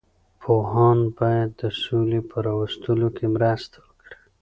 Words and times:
پوهان 0.41 0.99
باید 1.17 1.49
د 1.61 1.63
سولې 1.83 2.21
په 2.29 2.37
راوستلو 2.47 3.07
کې 3.17 3.25
مرسته 3.35 3.77
وکړي. 3.85 4.17